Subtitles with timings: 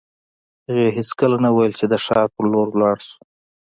[0.67, 3.19] هغې هېڅکله نه ویل چې د ښار په لور ولاړ شو